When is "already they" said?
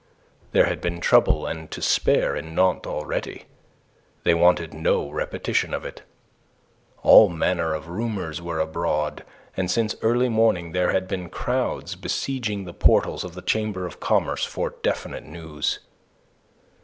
2.87-4.33